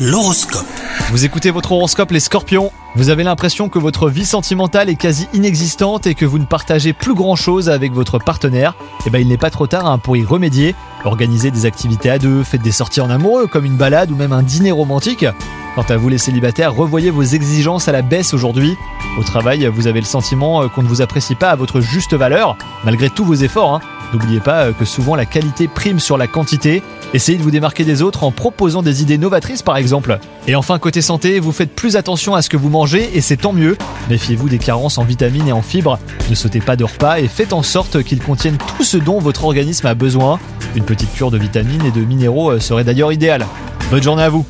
[0.00, 0.64] L'horoscope.
[1.10, 5.28] Vous écoutez votre horoscope les scorpions Vous avez l'impression que votre vie sentimentale est quasi
[5.34, 8.74] inexistante et que vous ne partagez plus grand chose avec votre partenaire
[9.06, 10.74] Eh ben il n'est pas trop tard hein, pour y remédier.
[11.04, 14.32] Organisez des activités à deux, faites des sorties en amoureux comme une balade ou même
[14.32, 15.26] un dîner romantique.
[15.74, 18.76] Quant à vous les célibataires, revoyez vos exigences à la baisse aujourd'hui.
[19.18, 22.14] Au travail, vous avez le sentiment euh, qu'on ne vous apprécie pas à votre juste
[22.14, 23.74] valeur, malgré tous vos efforts.
[23.74, 23.80] hein.
[24.12, 26.82] N'oubliez pas euh, que souvent la qualité prime sur la quantité.
[27.14, 30.18] Essayez de vous démarquer des autres en proposant des idées novatrices par exemple.
[30.46, 33.36] Et enfin côté santé, vous faites plus attention à ce que vous mangez et c'est
[33.36, 33.76] tant mieux.
[34.08, 35.98] Méfiez-vous des carences en vitamines et en fibres.
[36.28, 39.44] Ne sautez pas de repas et faites en sorte qu'ils contiennent tout ce dont votre
[39.44, 40.38] organisme a besoin.
[40.76, 43.46] Une petite cure de vitamines et de minéraux euh, serait d'ailleurs idéale.
[43.90, 44.46] Bonne journée à vous